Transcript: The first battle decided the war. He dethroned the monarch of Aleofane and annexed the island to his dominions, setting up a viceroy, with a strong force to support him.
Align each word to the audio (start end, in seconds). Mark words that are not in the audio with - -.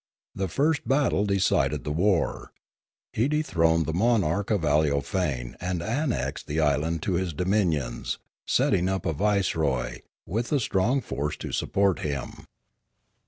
The 0.33 0.47
first 0.47 0.87
battle 0.87 1.27
decided 1.27 1.83
the 1.83 1.91
war. 1.91 2.51
He 3.13 3.27
dethroned 3.27 3.85
the 3.85 3.93
monarch 3.93 4.49
of 4.49 4.61
Aleofane 4.65 5.53
and 5.61 5.83
annexed 5.83 6.47
the 6.47 6.59
island 6.59 7.03
to 7.03 7.13
his 7.13 7.33
dominions, 7.33 8.17
setting 8.47 8.89
up 8.89 9.05
a 9.05 9.13
viceroy, 9.13 9.99
with 10.25 10.51
a 10.51 10.59
strong 10.59 11.01
force 11.01 11.37
to 11.37 11.51
support 11.51 11.99
him. 11.99 12.47